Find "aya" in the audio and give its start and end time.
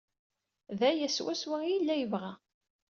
0.89-1.07